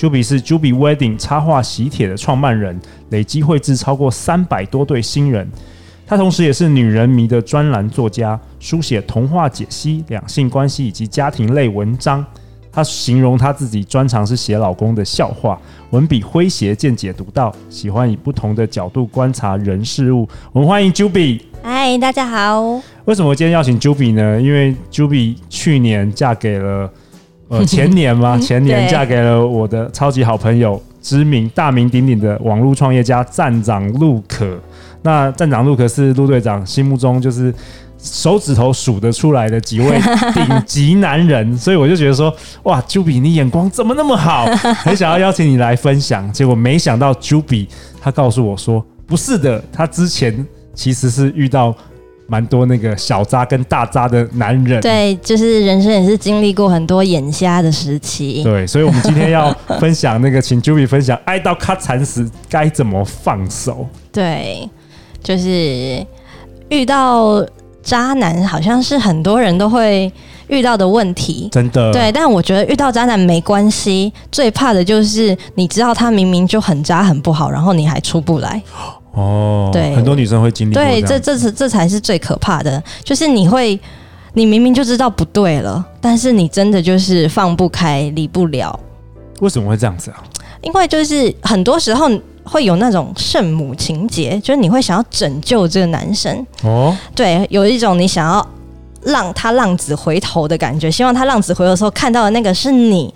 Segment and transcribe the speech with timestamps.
[0.00, 2.80] Juby 是 Juby Wedding 插画喜帖的创办人，
[3.10, 5.46] 累计绘制超过三百多对新人。
[6.06, 12.24] 他同时也是女人迷的专栏作家，书写童话解析、两性关系以及家庭类文章。
[12.72, 15.60] 他形容他自己专长是写老公的笑话，
[15.90, 20.26] 文笔诙谐，见解独到，喜欢以不同的角度观察人事物。
[20.52, 21.42] 我们欢迎 Juby。
[21.62, 22.80] 嗨，大家好。
[23.04, 24.40] 为什么今天邀请 Juby 呢？
[24.40, 26.90] 因为 Juby 去年嫁给了。
[27.50, 34.56] 呃，前年嘛，前年嫁给了我的超级好朋友，知名大名鼎鼎的网络创业家站长陆可。
[35.02, 37.52] 那站长陆可是陆队长心目中就是
[37.98, 39.98] 手指头数得出来的几位
[40.32, 44.46] 顶级男人，所以我就觉得说，哇，Juby 你眼光怎么那么好？
[44.84, 46.32] 很想要邀请你来分享。
[46.32, 47.66] 结果没想到 Juby
[48.00, 51.74] 他告诉我说，不是的，他之前其实是遇到。
[52.30, 58.44] 蛮多那个小渣跟大渣的男人，对，就是人生也是经历过很多眼瞎的时期。
[58.44, 63.84] 对，所以我们今天要分享那个，请 Juby 分享，爱到咔惨死该怎么放手？
[64.12, 64.70] 对，
[65.20, 66.06] 就是
[66.68, 67.44] 遇到
[67.82, 70.12] 渣男，好像是很多人都会
[70.46, 71.48] 遇到的问题。
[71.50, 78.62] 真的，对，但我觉得遇到渣男没关系，最怕的就是你知道他明明就很渣很不好，然后你还出不来。
[79.12, 80.74] 哦，对，很多女生会经历。
[80.74, 83.78] 对，这这是这才是最可怕的，就是你会，
[84.34, 88.78] 你明明就知道不对了，但是你真的就是放不开，离不了。
[89.40, 90.22] 为什么会这样子啊？
[90.62, 92.08] 因为就是很多时候
[92.44, 96.46] 会有那种圣母情节，就是你会想要拯救这个男生。
[96.62, 98.46] 哦，对，有一种你想要
[99.02, 103.12] 让他浪子回头的感觉，希望他浪子回头的时候看到的那个是你。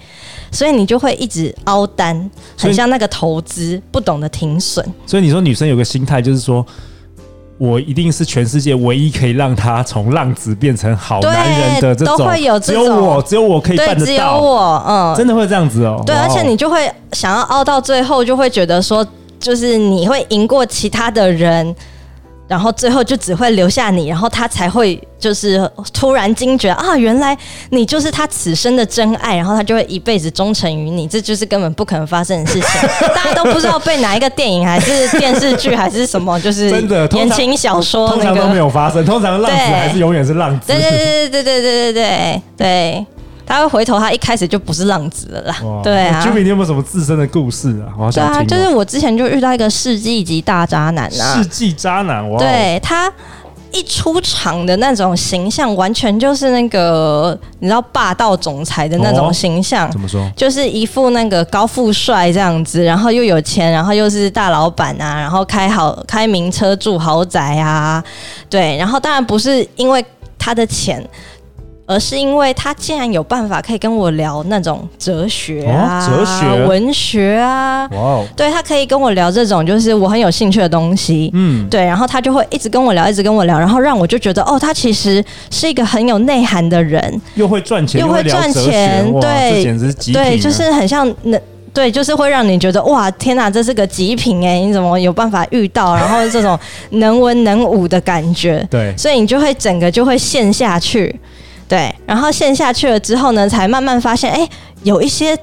[0.53, 4.87] 所以你就会一直凹单，很像那个投资不懂得停损。
[5.05, 6.65] 所以你说女生有个心态，就是说
[7.59, 14.05] 我一定是全世界唯一可以让他从浪子变成好男人的这种，都会有这种，只有我，只有我可以办得到。
[14.05, 16.01] 对，只有我，嗯，真的会这样子哦。
[16.07, 19.05] 对，而且你就会想要凹到最后，就会觉得说，
[19.41, 21.75] 就是你会赢过其他的人。
[22.55, 27.37] 然后最后就只会留下你，然后他才会就是突然惊觉啊，原来
[27.71, 32.89] 你就是他此生的真爱，然后他就会一辈子忠诚于你，这就是根本不可能发生的事情。
[33.13, 40.69] 大家都不知道被哪一个电影还是电视剧还是什么，就是真的言情小说那个通常都没有发生，通常浪子还是永远是浪子。
[40.69, 43.07] 对对对对对对对对对对。
[43.47, 45.57] 他会回头，他一开始就不是浪子了啦。
[45.63, 47.93] 哇对啊，Juby，你有没有什么自身的故事啊？
[47.97, 48.47] 好想听。
[48.47, 51.35] 对啊，就是我之前就遇到一个世纪级大渣男啊。
[51.37, 52.39] 世纪渣男，哇！
[52.39, 53.13] 对，他
[53.71, 59.89] 一出场的那种形象，完全就是那个你知道霸道总裁的那种形象。
[59.89, 60.27] 哦、怎么说？
[60.35, 68.03] 就是一副那个高富帅这样子，然后又有钱，然后又是大老板啊，然后开好开名车住豪宅啊。
[68.49, 70.03] 对，然后当然不是因为
[70.39, 71.05] 他的钱。
[71.87, 91.39] 而是因为他竟然有办法可以跟我聊那种哲学啊、哦、哲学、文学啊，哇哦，对，他可以跟我聊这种就是我很有兴趣的东西，嗯，对，然后他就会一直跟我聊，一直跟我聊，然后让我就觉得哦，他其实是一个很有内涵的人，又会赚钱，又会赚钱，对，简直是极对，就是很像那，
[91.75, 95.95] 对，就是会让你觉得哇，天哪，这是个极品哎，你怎么有办法遇到？
[95.95, 96.59] 然后这种
[96.91, 101.15] 能文能武的感觉，对，所以你就会整个就会陷下去。
[101.75, 104.49] 对，然后陷下去了之后呢，才慢慢发现，哎，
[104.85, 105.37] 有一些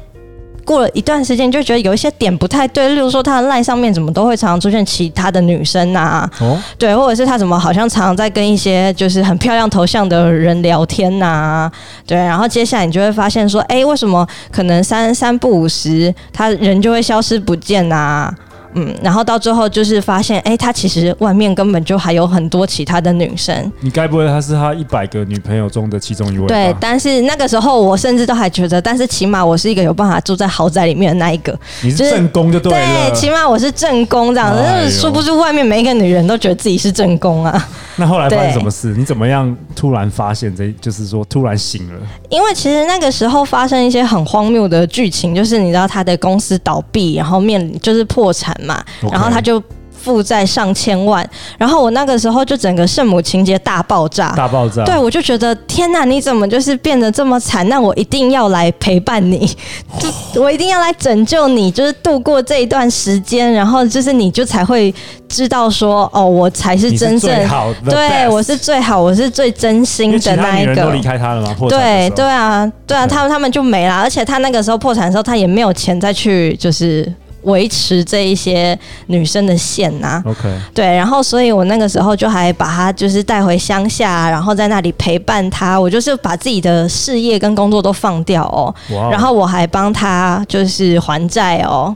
[0.63, 11.71] 过了一段时间，就觉得有一些点不太对，例如说他的 LINE 上面怎么都会常常出现其他的女生啊，哦，对，或者是他怎么好像常常在跟一些就是很漂亮头像的人聊天呐，啊，
[12.07, 18.35] 对，然后接下来你就会发现说，哎，为什么可能三三不五时，他人就会消失不见呐，啊？
[18.73, 23.71] 嗯，然后到最后就是发现，哎，他其实外面根本就还有很多其他的女生。
[23.81, 26.47] 你该不会他是他一百个女朋友中的其中一位？
[26.47, 31.57] 对，但是那个时候我甚至都还觉得，但是起码我是一个有办法住在豪宅里面的那一个。
[31.83, 33.09] 你是正宫就对了。
[33.09, 34.59] 对，起码我是正宫这样子。
[34.61, 37.69] 哎、说不出外面每一个女人都觉得自己是正宫啊。
[37.97, 38.95] 那后来发生什么事？
[38.97, 40.71] 你怎么样突然发现这？
[40.79, 41.99] 就是说突然醒了？
[42.29, 48.55] 因为其实那个时候发生一些很荒谬的剧情，就是你知道他的公司倒闭，然后面临就是破产。
[48.63, 49.61] 嘛.然后他就
[49.91, 51.23] 负债上千万，
[51.59, 54.83] 然后我那个时候就整个圣母情节大爆炸，大爆炸。
[54.83, 57.67] 对，我就觉得天哪，你怎么就是变得这么惨？
[57.69, 59.47] 那我一定要来陪伴你，
[60.33, 64.91] 就我一定要来拯救你，就是度过这一段时间，然后就是你就才会
[65.29, 70.75] 知道说，哦，我才是真正最好的，对我是最好，我是最真心的那一个。
[70.77, 71.55] 都离开他了吗？
[71.69, 77.07] 对对啊，对啊，他们他们就没了，而且他那个时候破产的时候，他也没有钱再去就是。
[77.43, 78.77] 维持这一些
[79.07, 85.79] 女生的线呐、啊，OK，对，然后所以我那个时候就还把她就是带回乡下，然后在那里陪伴她。
[85.79, 89.09] 我就是把自己的事业跟工作都放掉哦，wow.
[89.11, 91.95] 然后我还帮她就是还债哦，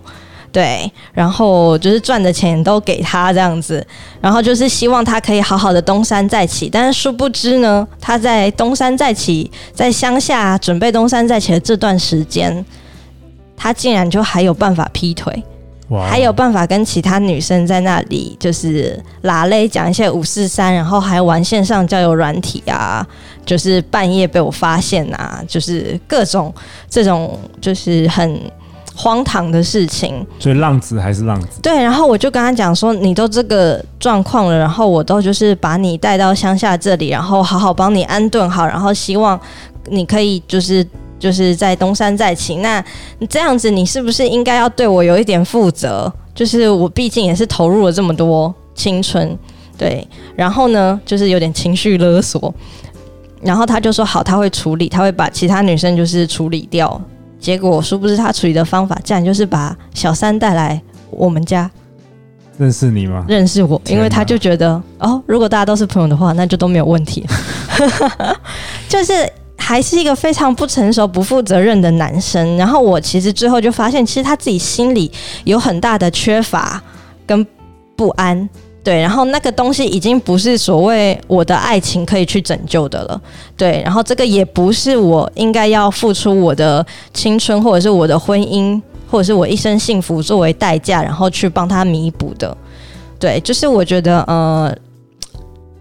[0.51, 3.86] 对，然后就是赚的钱都给她这样子，
[4.21, 6.68] 然后就是希望她可以好好的东山再起。
[6.68, 12.65] 但是殊不知呢，她在东山再起，在乡下准备东山再起的这段时间。
[13.57, 15.43] 他竟然就还有办法劈腿
[16.09, 23.05] 还有办法跟其他女生在那里就是拉勒讲一些五四三，然后还玩线上交友软体啊，
[23.45, 26.51] 就是半夜被我发现啊，就是各种
[26.89, 28.41] 这种就是很
[28.95, 30.25] 荒唐的事情。
[30.39, 31.61] 所以浪子还是浪子。
[31.61, 39.39] 对，然后我就跟他讲说，你都这个状况了，然后我都就是把你带到乡下这里，然后好好帮你安顿好，然后希望
[39.89, 40.83] 你可以就是。
[41.25, 42.83] 就是在东山再起，那
[43.27, 46.13] 这样子，你是不是应该要对我有一点负责？
[46.36, 49.36] 就是我毕竟也是投入了这么多青春，
[49.75, 50.07] 对。
[50.36, 52.54] 然后呢，就是有点情绪勒索。
[53.42, 57.01] 然后他就说好，他会处理，他会把其他女生就是处理掉。
[57.39, 60.80] 结果殊不知他处理的方法，竟然就是把小三带来
[61.10, 61.72] 我们家。
[62.60, 63.25] 认识你吗？
[63.27, 67.25] 认识我，因为他就觉得哦，如果大家都是朋友的话，那就都没有问题。
[68.88, 69.27] 就是。
[69.67, 72.56] 还是一个非常不成熟、不负责任的男生。
[72.56, 75.12] 然后我其实最后就发现，其实他自己心里
[75.44, 76.79] 有很大的缺乏
[77.25, 77.44] 跟
[77.95, 78.47] 不安。
[78.83, 83.19] 对，然后那个东西已经不是所谓我的爱情可以去拯救的了。
[83.57, 88.79] 对，然后这个也不是我应该要付出我的青春，或者是我的婚姻，
[89.09, 92.56] 或者是我一生幸福作为代价，然后去帮他弥补的。
[93.17, 94.71] 对，就是我觉得，呃，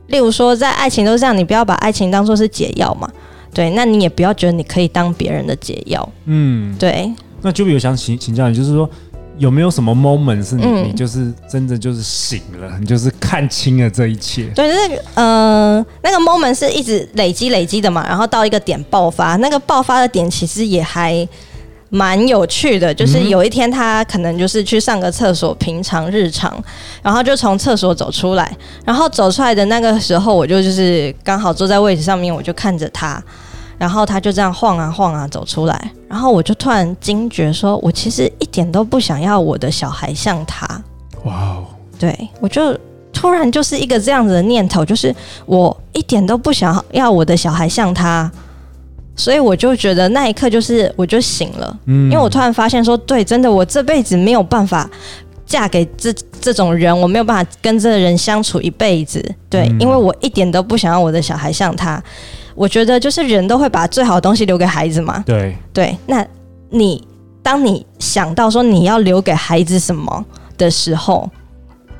[0.06, 3.06] 例如说，在爱情都是这样，你不要把爱情当做是解药嘛。
[3.54, 6.06] 对，那你也不要觉得你可以当别人的解药。
[6.26, 7.10] 嗯，对。
[7.40, 8.88] 那就比如想请请教你，就是说
[9.36, 14.46] 有没有什么 moment 是你、嗯、你就是真的就是醒了，你就是看清了这一切？
[14.54, 19.36] 对，那个呃，那个 moment 是一直累积累积的嘛，然后到一个点爆发。
[19.36, 21.28] 那个爆发的点其实也还
[21.90, 26.56] 蛮有趣的，就是有一天他可能就是去上个厕所，平常日常，
[27.02, 33.22] 然后就从厕所走出来，然后走出来的那个时候，我就就是刚好坐在位置上面，我就看着他。
[33.78, 40.66] 然后他就这样晃啊晃啊走出来，然后我就突然惊觉，说我其实一点都不想要我的小孩像他。
[41.24, 41.64] 哇哦！
[41.98, 42.76] 对，我就
[43.12, 45.14] 突然就是一个这样子的念头，就是
[45.46, 48.30] 我一点都不想要我的小孩像他，
[49.16, 54.90] 所以我就觉得那一刻就是我就醒了，嗯，因为我突然发现说，对，真的我这辈子没有办法
[55.46, 62.02] 嫁给这这种人，我没有办法跟这个人相处一辈子，对，因为我一点都不想要我的小孩像他。
[62.54, 65.22] 我觉得就是人都会把最好的东西留给孩子嘛。
[65.26, 66.24] 对对，那
[66.70, 67.06] 你
[67.42, 70.24] 当你想到说你要留给孩子什么
[70.56, 71.28] 的时候，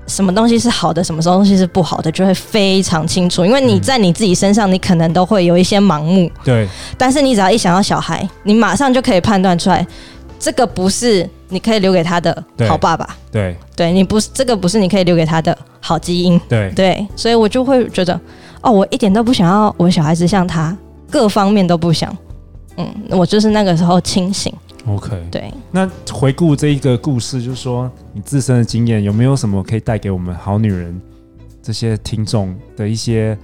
[0.07, 3.45] 什么东西是好的，什么东西是不好的，就会非常清楚。
[3.45, 6.31] 因为你在你自己身上，你可能都会有一些盲目。
[6.45, 6.69] 对。
[6.97, 9.87] 但是你只要一想到小孩，你马上就可以判断出来，
[10.39, 13.17] 这个不是你可以留给他的好爸爸。
[13.33, 13.57] 对。
[13.75, 16.41] 对，你不是这个不是你可以留给他的好基因。
[16.49, 16.71] 对。
[16.77, 18.21] 对，所以我就会觉得。
[18.65, 20.77] 哦，我一点都不想要我小孩子像他，
[21.11, 22.15] 各方面都不想。
[22.77, 24.53] 嗯，我就是那个时候清醒。
[24.89, 25.53] OK，对。
[25.71, 31.01] 那回顾这一个故事，就是说你自身的经验，有没有什么可以带给我们好女人
[31.63, 33.37] 这些听众的一些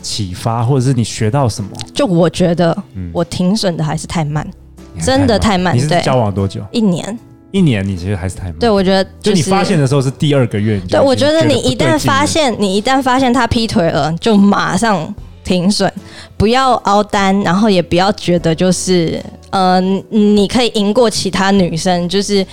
[0.00, 1.70] 启发，或者是你学到什么？
[1.94, 2.76] 就我觉得，
[3.12, 4.46] 我停损的还是太慢，
[4.94, 5.76] 嗯，真的太慢。
[5.76, 6.62] 你是交往多久？
[6.72, 7.18] 一年。
[7.52, 8.54] 一年，你其实还是太慢。
[8.58, 10.80] 对，我觉得、就是、就你发现的时候是第二个月。
[10.88, 15.92] 对，我觉得你一旦发现，你一旦发现他劈腿了，就马上停损，
[16.36, 19.80] 不要凹单，然后也不要觉得就是，呃，
[20.10, 22.44] 你可以赢过其他女生，就是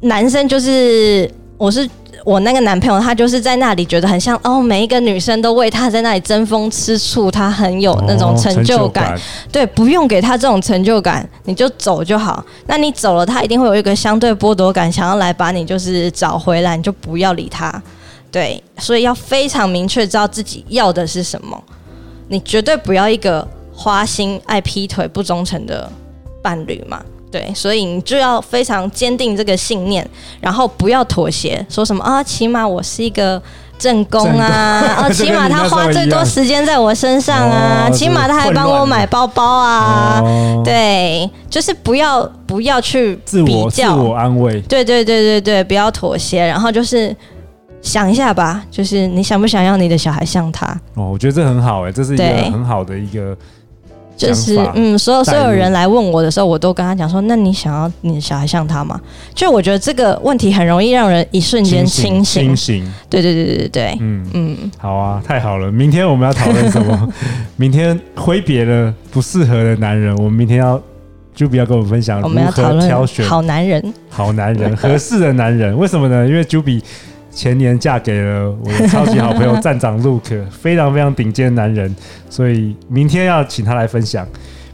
[0.00, 1.88] 男生就是我是。
[2.24, 9.18] 我那个男朋友，他就是在那里觉得很像哦，每一个女生都为他在那里争风吃醋，他很有那种成就感。
[9.50, 12.44] 对，不用给他这种成就感，你就走就好。
[12.66, 17.82] 那你走了，他一定会有一个相对剥夺感，想要来把你就是找回来，你就不要理他。
[18.30, 21.60] 对，所以要非常明确知道自己要的是什么。
[22.28, 25.90] 你绝对不要一个花心、爱劈腿、不忠诚的
[26.42, 27.02] 伴侣嘛。
[27.30, 30.08] 对，所以你就要非常坚定这个信念，
[30.40, 33.40] 然后不要妥协，说什么啊，起码我是一个。
[33.80, 47.16] 正宫啊，啊、哦， 起码他花最多时间在我身上啊，哦、起码他还帮我买包包啊，哦、对，就是不要不要去自我，自我安慰，对对对对对，不要妥协，然后就是
[47.80, 50.66] 想一下吧，就是你想不想要你的小孩像他？
[50.96, 53.34] 哦，我觉得这很好哎、欸，这是一个很好的一个。
[54.28, 59.00] 就是嗯，所有所有人来问我的时候，我都跟他讲说：“那你想要你的小孩像他吗？”
[59.34, 62.44] 就我觉得这个问题很容易让人一瞬间清醒。
[62.44, 65.72] 清醒，对对对对对对，嗯嗯，好啊，太好了！
[65.72, 67.08] 明天我们要讨论什么？
[67.56, 70.78] 明天挥别了不适合的男人，我们明天要
[71.34, 75.74] 就不要跟我们分享如何挑选好男人，好男人合适的男人。
[75.78, 76.28] 为什么呢？
[76.28, 76.82] 因为 Juby。
[77.30, 81.94] 前年嫁给了我的超级好朋友站长 Luke， 非常非常顶尖男人，
[82.28, 84.26] 所以明天要请他来分享。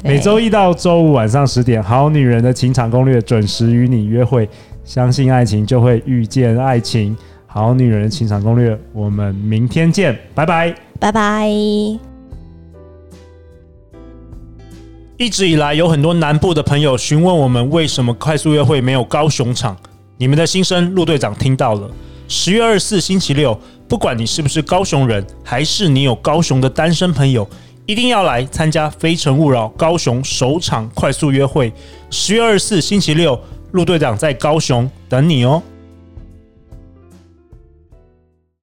[0.04, 4.48] 每周一到周五晚上十点，《好女人的情场攻略》准时与你约会。
[4.84, 7.16] 相信爱情，就会遇见爱情。
[7.46, 11.48] 《好女人的情场攻略》，我们明天见，拜拜，拜拜。
[15.16, 19.76] 一直以来，有很多南部的朋友询问我们，为什么快速约会没有高雄场？
[20.18, 21.90] 你们的心声，陆队长听到了。
[22.28, 27.48] 十月二十四星期六，不管你是不是高雄人，还是你有高雄的单身朋友，
[27.86, 31.72] 一定要来参加《非诚勿扰》高雄首场快速约会。
[32.10, 33.38] 十月二十四星期六，
[33.72, 35.62] 陆队长在高雄等你哦。